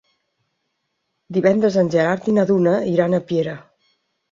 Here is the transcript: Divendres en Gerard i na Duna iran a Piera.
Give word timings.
Divendres 1.37 1.77
en 1.83 1.93
Gerard 1.97 2.31
i 2.33 2.37
na 2.39 2.47
Duna 2.55 2.75
iran 2.95 3.17
a 3.17 3.23
Piera. 3.31 3.57